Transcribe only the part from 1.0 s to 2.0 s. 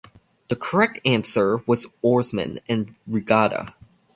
answer was